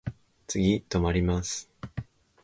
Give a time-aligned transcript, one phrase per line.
[0.47, 1.69] 次止まります。